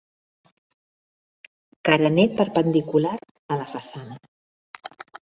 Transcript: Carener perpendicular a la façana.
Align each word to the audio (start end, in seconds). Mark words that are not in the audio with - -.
Carener 1.91 2.27
perpendicular 2.41 3.15
a 3.55 3.63
la 3.63 3.71
façana. 3.79 4.21